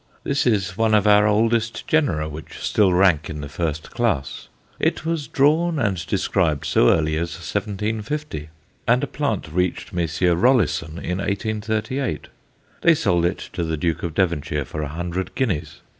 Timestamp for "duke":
13.77-14.01